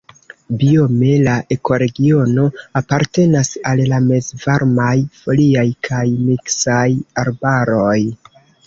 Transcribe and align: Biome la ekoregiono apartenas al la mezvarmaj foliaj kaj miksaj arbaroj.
Biome 0.61 1.09
la 1.27 1.35
ekoregiono 1.55 2.47
apartenas 2.81 3.53
al 3.73 3.85
la 3.95 4.01
mezvarmaj 4.09 4.91
foliaj 5.23 5.69
kaj 5.91 6.05
miksaj 6.27 6.87
arbaroj. 7.27 7.97